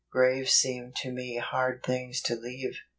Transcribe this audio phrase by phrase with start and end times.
[0.11, 2.73] Graves seem to me hard things to leave.